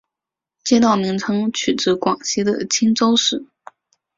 [0.63, 3.45] 街道名称取自广西的钦州市。